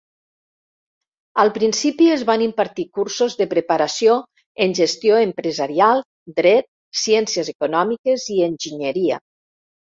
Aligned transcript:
Al 1.43 1.51
principi, 1.57 2.07
es 2.13 2.23
van 2.29 2.43
impartir 2.45 2.85
cursos 3.01 3.37
de 3.43 3.47
preparació 3.53 4.17
en 4.67 4.75
gestió 4.81 5.21
empresarial, 5.27 6.03
dret, 6.43 6.71
ciències 7.05 7.55
econòmiques 7.57 8.29
i 8.39 8.43
enginyeria. 8.51 9.25